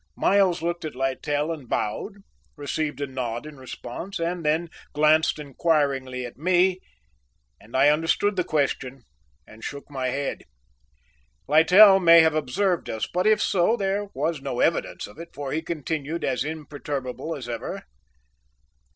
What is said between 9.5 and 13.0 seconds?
shook my head. Littell may have observed